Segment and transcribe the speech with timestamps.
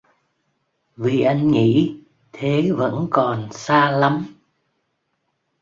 [0.97, 1.99] vì anh nghĩ:
[2.33, 4.35] thế vẫn còn xa lắm.